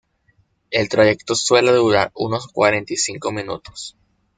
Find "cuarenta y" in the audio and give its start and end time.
2.47-2.95